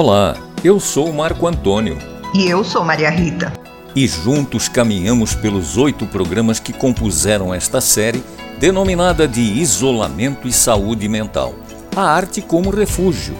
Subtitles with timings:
[0.00, 1.98] Olá, eu sou Marco Antônio.
[2.32, 3.52] E eu sou Maria Rita.
[3.96, 8.22] E juntos caminhamos pelos oito programas que compuseram esta série,
[8.60, 11.52] denominada de Isolamento e Saúde Mental
[11.96, 13.34] A Arte como Refúgio.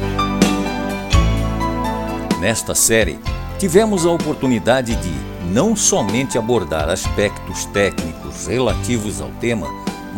[2.40, 3.20] Nesta série,
[3.56, 5.12] tivemos a oportunidade de
[5.54, 9.68] não somente abordar aspectos técnicos relativos ao tema,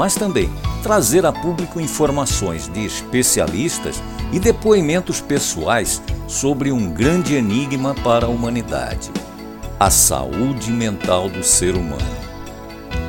[0.00, 0.48] mas também
[0.82, 8.28] trazer a público informações de especialistas e depoimentos pessoais sobre um grande enigma para a
[8.30, 9.10] humanidade:
[9.78, 12.16] a saúde mental do ser humano.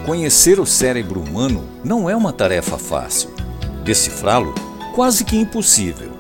[0.06, 3.30] Conhecer o cérebro humano não é uma tarefa fácil.
[3.86, 4.54] Decifrá-lo,
[4.94, 6.12] quase que impossível.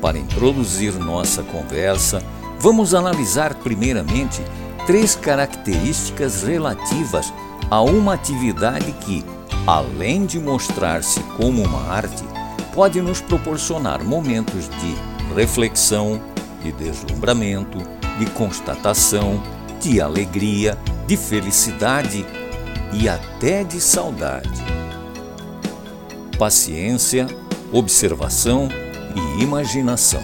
[0.00, 2.22] Para introduzir nossa conversa,
[2.60, 4.40] vamos analisar primeiramente
[4.86, 7.32] três características relativas
[7.68, 9.24] a uma atividade que,
[9.66, 12.24] além de mostrar-se como uma arte,
[12.74, 16.20] pode nos proporcionar momentos de reflexão,
[16.62, 17.78] de deslumbramento,
[18.18, 19.42] de constatação,
[19.80, 22.26] de alegria, de felicidade
[22.92, 24.62] e até de saudade.
[26.38, 27.26] Paciência,
[27.72, 28.68] observação
[29.14, 30.22] e imaginação.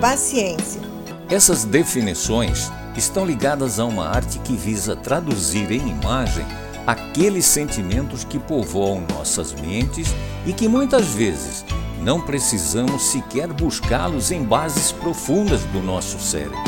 [0.00, 0.80] Paciência.
[1.28, 6.44] Essas definições estão ligadas a uma arte que visa traduzir em imagem
[6.86, 10.14] aqueles sentimentos que povoam nossas mentes
[10.46, 11.64] e que muitas vezes
[12.00, 16.58] não precisamos sequer buscá-los em bases profundas do nosso cérebro.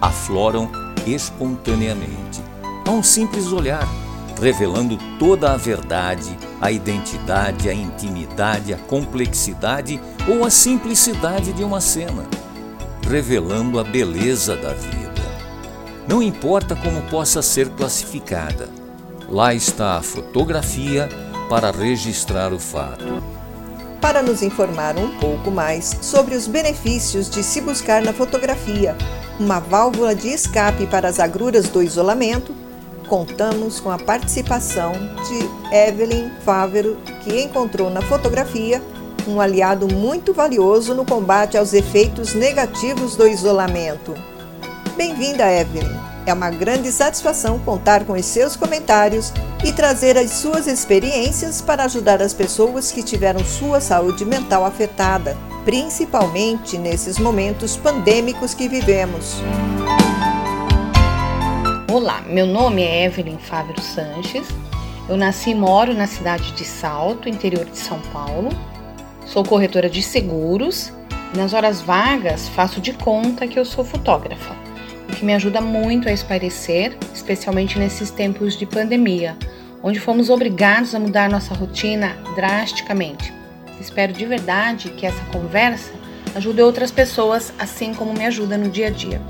[0.00, 0.70] Afloram
[1.06, 2.40] espontaneamente,
[2.86, 3.86] a um simples olhar,
[4.40, 11.80] revelando toda a verdade, a identidade, a intimidade, a complexidade ou a simplicidade de uma
[11.80, 12.24] cena,
[13.08, 15.06] revelando a beleza da vida.
[16.06, 18.68] Não importa como possa ser classificada,
[19.28, 21.08] lá está a fotografia
[21.48, 23.22] para registrar o fato
[24.00, 28.96] para nos informar um pouco mais sobre os benefícios de se buscar na fotografia
[29.38, 32.54] uma válvula de escape para as agruras do isolamento,
[33.08, 38.82] contamos com a participação de Evelyn Fávero, que encontrou na fotografia
[39.26, 44.14] um aliado muito valioso no combate aos efeitos negativos do isolamento.
[44.96, 46.15] Bem-vinda, Evelyn!
[46.26, 49.32] É uma grande satisfação contar com os seus comentários
[49.64, 55.36] e trazer as suas experiências para ajudar as pessoas que tiveram sua saúde mental afetada,
[55.64, 59.36] principalmente nesses momentos pandêmicos que vivemos.
[61.92, 64.48] Olá, meu nome é Evelyn Fábio Sanches.
[65.08, 68.48] Eu nasci e moro na cidade de Salto, interior de São Paulo.
[69.24, 70.92] Sou corretora de seguros
[71.32, 74.56] e nas horas vagas faço de conta que eu sou fotógrafa,
[75.16, 79.36] que me ajuda muito a espairecer, especialmente nesses tempos de pandemia,
[79.82, 83.32] onde fomos obrigados a mudar nossa rotina drasticamente.
[83.80, 85.90] Espero de verdade que essa conversa
[86.34, 89.20] ajude outras pessoas, assim como me ajuda no dia a dia.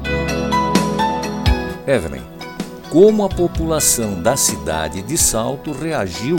[1.86, 2.22] Evelyn,
[2.90, 6.36] como a população da cidade de Salto reagiu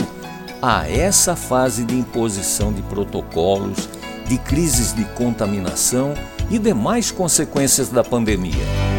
[0.60, 3.88] a essa fase de imposição de protocolos,
[4.26, 6.12] de crises de contaminação
[6.50, 8.97] e demais consequências da pandemia?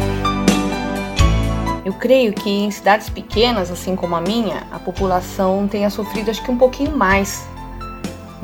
[1.90, 6.40] Eu creio que em cidades pequenas, assim como a minha, a população tenha sofrido acho
[6.40, 7.44] que um pouquinho mais,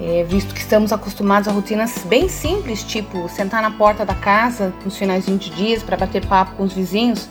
[0.01, 4.75] é, visto que estamos acostumados a rotinas bem simples, tipo sentar na porta da casa
[4.85, 7.29] nos finais de dias para bater papo com os vizinhos.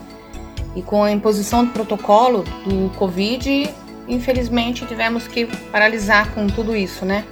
[0.73, 3.69] E com a imposição do protocolo do Covid,
[4.07, 7.25] infelizmente tivemos que paralisar com tudo isso, né?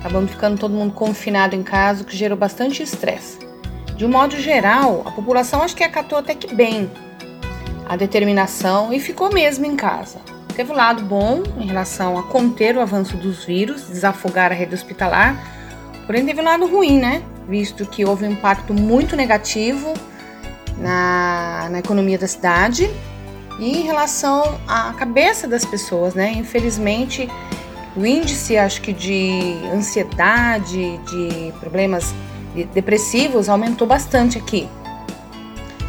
[0.00, 3.38] Acabamos ficando todo mundo confinado em casa, o que gerou bastante estresse.
[3.94, 6.90] De um modo geral, a população acho que acatou até que bem
[7.88, 10.18] a determinação e ficou mesmo em casa.
[10.54, 14.74] Teve um lado bom em relação a conter o avanço dos vírus, desafogar a rede
[14.74, 15.36] hospitalar,
[16.04, 17.22] porém teve um lado ruim, né?
[17.48, 19.94] Visto que houve um impacto muito negativo
[20.76, 22.90] na, na economia da cidade
[23.58, 26.32] e em relação à cabeça das pessoas, né?
[26.32, 27.28] Infelizmente,
[27.96, 32.14] o índice, acho que de ansiedade, de problemas
[32.74, 34.68] depressivos aumentou bastante aqui.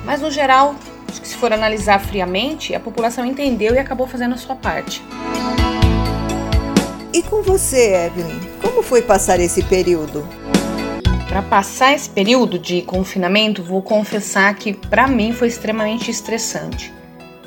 [0.06, 0.76] Mas no geral,
[1.10, 5.02] Acho que se for analisar friamente, a população entendeu e acabou fazendo a sua parte.
[7.12, 10.24] E com você, Evelyn, como foi passar esse período?
[11.28, 16.94] Para passar esse período de confinamento, vou confessar que para mim foi extremamente estressante.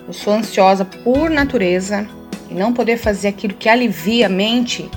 [0.08, 2.08] Eu sou ansiosa por natureza
[2.50, 4.91] e não poder fazer aquilo que alivia a mente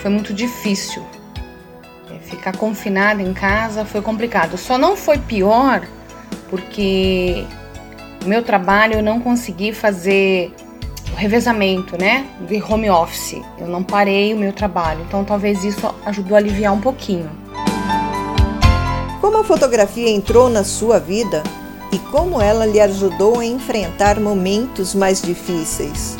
[0.00, 1.04] foi muito difícil.
[2.10, 4.56] É, ficar confinada em casa foi complicado.
[4.56, 5.86] Só não foi pior
[6.48, 7.44] porque
[8.26, 10.52] o meu trabalho eu não consegui fazer
[11.12, 13.40] o revezamento, né, de home office.
[13.56, 17.30] Eu não parei o meu trabalho, então talvez isso ajudou a aliviar um pouquinho.
[19.46, 21.44] fotografia entrou na sua vida
[21.92, 26.16] e como ela lhe ajudou a enfrentar momentos mais difíceis.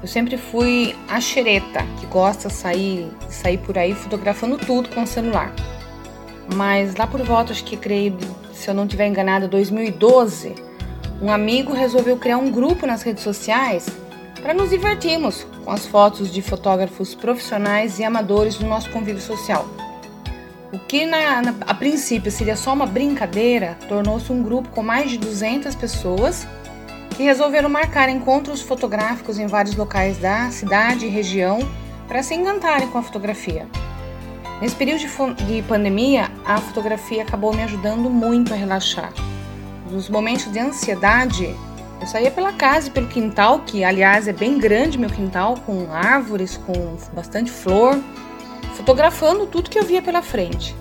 [0.00, 5.02] Eu sempre fui a xereta, que gosta de sair, sair por aí fotografando tudo com
[5.02, 5.52] o celular.
[6.54, 8.16] Mas lá por volta, acho que creio,
[8.58, 10.54] se eu não estiver enganada, 2012,
[11.22, 13.86] um amigo resolveu criar um grupo nas redes sociais
[14.42, 19.66] para nos divertirmos com as fotos de fotógrafos profissionais e amadores do nosso convívio social.
[20.72, 25.10] O que na, na, a princípio seria só uma brincadeira tornou-se um grupo com mais
[25.10, 26.46] de 200 pessoas
[27.16, 31.58] que resolveram marcar encontros fotográficos em vários locais da cidade e região
[32.06, 33.66] para se encantarem com a fotografia.
[34.60, 39.12] Nesse período de, de pandemia, a fotografia acabou me ajudando muito a relaxar.
[39.88, 41.54] Nos momentos de ansiedade,
[42.00, 45.92] eu saía pela casa e pelo quintal, que aliás é bem grande meu quintal, com
[45.92, 47.98] árvores, com bastante flor,
[48.74, 50.74] fotografando tudo que eu via pela frente.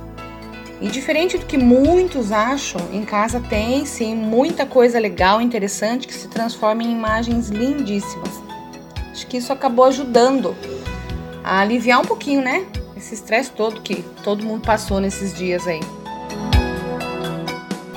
[0.81, 6.13] E diferente do que muitos acham, em casa tem sim muita coisa legal interessante que
[6.13, 8.41] se transforma em imagens lindíssimas.
[9.11, 10.55] Acho que isso acabou ajudando
[11.43, 12.65] a aliviar um pouquinho, né?
[12.97, 15.81] Esse estresse todo que todo mundo passou nesses dias aí.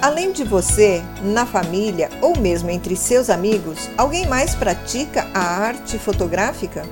[0.02, 5.98] Além de você, na família ou mesmo entre seus amigos, alguém mais pratica a arte
[5.98, 6.84] fotográfica?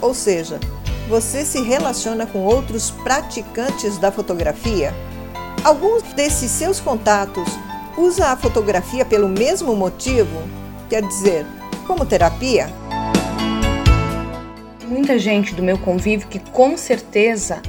[0.00, 0.58] Ou seja,
[1.06, 4.94] você se relaciona com outros praticantes da fotografia?
[5.62, 7.48] Alguns desses seus contatos
[7.98, 10.48] usa a fotografia pelo mesmo motivo?
[10.88, 11.44] Quer dizer,
[11.86, 12.72] como terapia?
[14.90, 17.62] Muita gente do meu convívio que com certeza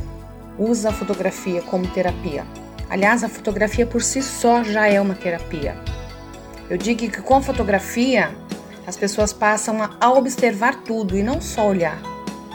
[0.57, 2.44] usa a fotografia como terapia.
[2.89, 5.77] Aliás, a fotografia por si só já é uma terapia.
[6.68, 8.31] Eu digo que com a fotografia
[8.88, 12.01] as pessoas passam a observar tudo e não só olhar.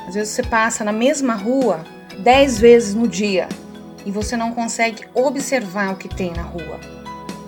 [0.09, 1.85] Às vezes você passa na mesma rua
[2.19, 3.49] dez vezes no dia
[4.05, 6.81] e você não consegue observar o que tem na rua.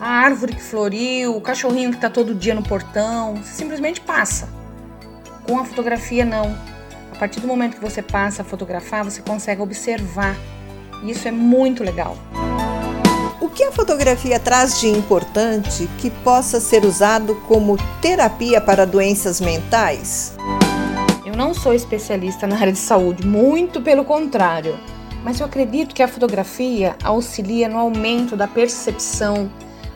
[0.01, 4.49] A árvore que floriu, o cachorrinho que está todo dia no portão, você simplesmente passa.
[5.45, 6.78] Com a fotografia, não.
[7.19, 10.37] A partir do momento que você passa a fotografar, você consegue observar.
[11.03, 12.17] Isso é muito legal.
[13.41, 19.41] O que a fotografia traz de importante que possa ser usado como terapia para doenças
[19.41, 20.37] mentais?
[21.27, 24.79] Eu não sou especialista na área de saúde, muito pelo contrário,
[25.25, 29.51] mas eu acredito que a fotografia auxilia no aumento da percepção,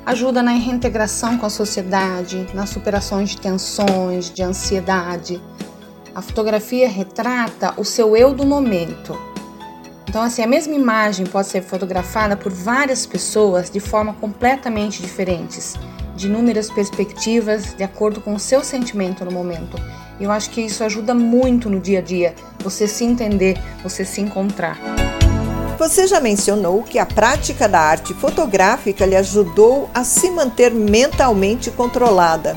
[0.05, 5.41] ajuda na reintegração com a sociedade, nas superações de tensões, de ansiedade.
[6.15, 9.19] A fotografia retrata o seu eu do momento
[10.13, 15.75] então, assim, a mesma imagem pode ser fotografada por várias pessoas de forma completamente diferentes,
[16.15, 19.75] de inúmeras perspectivas, de acordo com o seu sentimento no momento.
[20.21, 24.21] Eu acho que isso ajuda muito no dia a dia, você se entender, você se
[24.21, 24.79] encontrar.
[25.79, 31.71] Você já mencionou que a prática da arte fotográfica lhe ajudou a se manter mentalmente
[31.71, 32.55] controlada.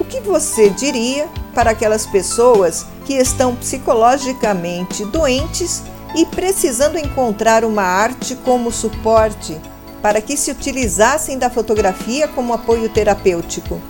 [0.00, 5.82] O que você diria para aquelas pessoas que estão psicologicamente doentes
[6.14, 9.58] e precisando encontrar uma arte como suporte
[10.02, 13.80] para que se utilizassem da fotografia como apoio terapêutico.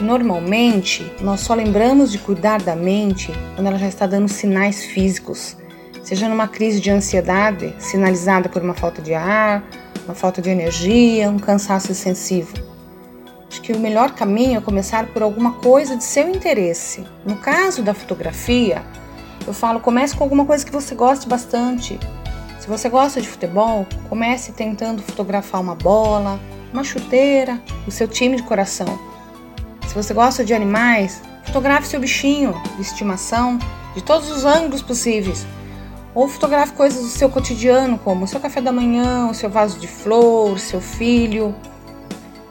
[0.00, 5.56] Normalmente nós só lembramos de cuidar da mente quando ela já está dando sinais físicos,
[6.02, 9.64] seja numa crise de ansiedade sinalizada por uma falta de ar,
[10.04, 12.73] uma falta de energia, um cansaço excessivo.
[13.60, 17.04] Que o melhor caminho é começar por alguma coisa de seu interesse.
[17.24, 18.82] No caso da fotografia,
[19.46, 21.98] eu falo, comece com alguma coisa que você goste bastante.
[22.60, 26.40] Se você gosta de futebol, comece tentando fotografar uma bola,
[26.72, 28.98] uma chuteira, o seu time de coração.
[29.86, 33.58] Se você gosta de animais, fotografe seu bichinho de estimação
[33.94, 35.46] de todos os ângulos possíveis.
[36.14, 39.78] Ou fotografe coisas do seu cotidiano, como o seu café da manhã, o seu vaso
[39.78, 41.54] de flor, o seu filho.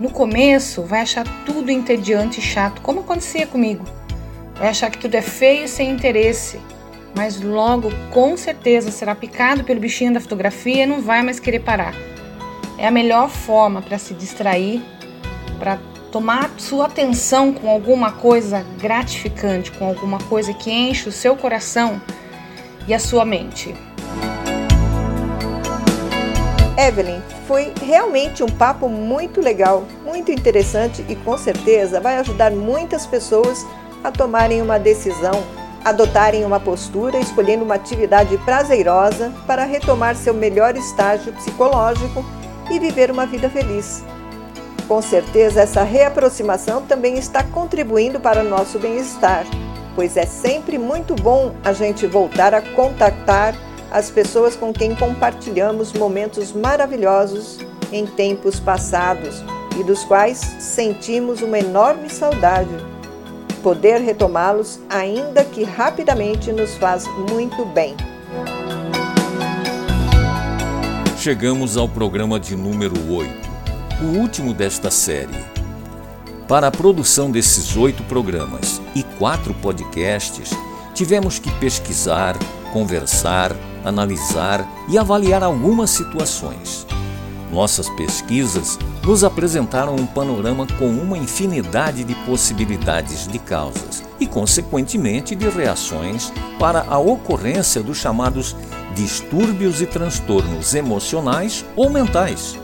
[0.03, 3.83] No começo, vai achar tudo entediante e chato, como acontecia comigo.
[4.53, 6.59] Vai achar que tudo é feio e sem interesse
[7.15, 11.59] mas logo com certeza será picado pelo bichinho da fotografia e não vai mais querer
[11.59, 11.93] parar.
[12.77, 14.81] É a melhor forma para se distrair,
[15.59, 15.77] para
[16.11, 22.01] tomar sua atenção com alguma coisa gratificante, com alguma coisa que enche o seu coração
[22.87, 23.75] e a sua mente.
[26.77, 33.05] Evelyn, foi realmente um papo muito legal, muito interessante e com certeza vai ajudar muitas
[33.05, 33.65] pessoas
[34.03, 35.43] a tomarem uma decisão
[35.83, 42.23] adotarem uma postura escolhendo uma atividade prazerosa para retomar seu melhor estágio psicológico
[42.71, 44.03] e viver uma vida feliz.
[44.87, 49.45] Com certeza, essa reaproximação também está contribuindo para o nosso bem-estar,
[49.95, 53.55] pois é sempre muito bom a gente voltar a contactar
[53.93, 57.59] as pessoas com quem compartilhamos momentos maravilhosos
[57.91, 59.43] em tempos passados
[59.79, 62.75] e dos quais sentimos uma enorme saudade.
[63.61, 67.95] Poder retomá-los, ainda que rapidamente, nos faz muito bem.
[71.19, 73.31] Chegamos ao programa de número 8,
[74.01, 75.37] o último desta série.
[76.47, 80.49] Para a produção desses oito programas e quatro podcasts,
[80.93, 82.35] tivemos que pesquisar,
[82.73, 86.85] conversar, analisar e avaliar algumas situações.
[87.51, 95.35] Nossas pesquisas nos apresentaram um panorama com uma infinidade de possibilidades de causas e, consequentemente,
[95.35, 98.55] de reações para a ocorrência dos chamados
[98.95, 102.57] distúrbios e transtornos emocionais ou mentais.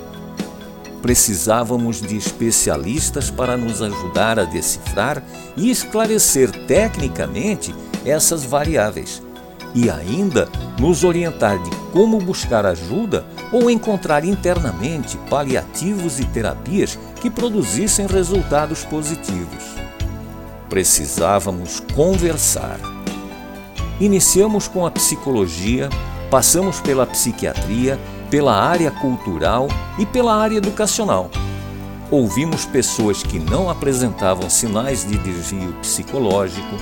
[1.04, 5.24] Precisávamos de especialistas para nos ajudar a decifrar
[5.56, 7.74] e esclarecer tecnicamente
[8.04, 9.22] essas variáveis
[9.74, 10.50] e ainda
[10.80, 18.84] nos orientar de como buscar ajuda ou encontrar internamente paliativos e terapias que produzissem resultados
[18.86, 19.64] positivos.
[20.70, 22.80] Precisávamos conversar.
[24.00, 25.90] Iniciamos com a psicologia,
[26.30, 28.00] passamos pela psiquiatria,
[28.30, 31.30] pela área cultural e pela área educacional.
[32.12, 36.76] Ouvimos pessoas que não apresentavam sinais de desvio psicológico,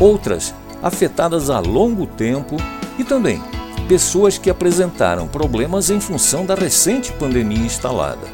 [0.00, 2.56] outras afetadas a longo tempo
[2.98, 3.40] e também
[3.88, 8.26] pessoas que apresentaram problemas em função da recente pandemia instalada.